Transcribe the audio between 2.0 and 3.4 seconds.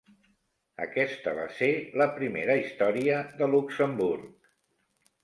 la primera història